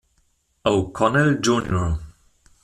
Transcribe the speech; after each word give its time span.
O'Connell 0.65 1.39
Jr. 1.43 1.99